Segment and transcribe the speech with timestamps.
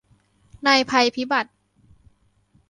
[0.63, 1.51] ในภัยพิบัติ